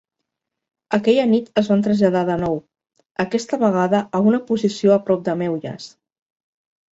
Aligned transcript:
Aquella 0.97 1.25
nit 1.33 1.51
es 1.61 1.67
van 1.73 1.83
traslladar 1.87 2.23
de 2.29 2.37
nou, 2.43 2.57
aquesta 3.25 3.61
vegada 3.65 4.01
a 4.19 4.23
una 4.31 4.41
posició 4.49 4.97
a 4.97 5.05
prop 5.11 5.23
de 5.29 5.37
Meulles. 5.45 5.93